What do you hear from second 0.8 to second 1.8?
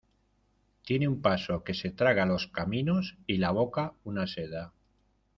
tiene un paso que